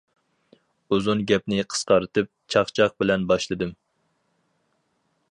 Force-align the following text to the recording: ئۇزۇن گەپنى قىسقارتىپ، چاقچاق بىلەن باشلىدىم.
ئۇزۇن 0.95 1.19
گەپنى 1.31 1.65
قىسقارتىپ، 1.73 2.31
چاقچاق 2.55 2.95
بىلەن 3.03 3.27
باشلىدىم. 3.33 3.77